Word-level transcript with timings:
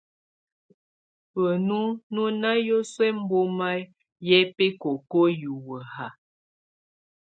Benu 1.41 1.79
nɔ 2.13 2.23
na 2.41 2.51
yəsuə 2.67 3.07
ɛmbɔma 3.13 3.67
yɛ 4.27 4.37
bikoko 4.55 5.19
hiwə 5.37 5.77
ha. 5.93 6.07